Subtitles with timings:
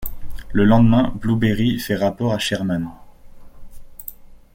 [0.51, 2.89] Le lendemain, Blueberry fait rapport à Sherman.